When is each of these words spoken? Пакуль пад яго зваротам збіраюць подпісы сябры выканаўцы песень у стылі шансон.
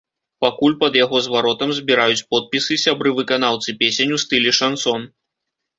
Пакуль 0.43 0.75
пад 0.83 0.97
яго 0.99 1.17
зваротам 1.25 1.75
збіраюць 1.81 2.25
подпісы 2.33 2.81
сябры 2.85 3.09
выканаўцы 3.21 3.69
песень 3.85 4.11
у 4.19 4.21
стылі 4.27 4.51
шансон. 4.63 5.09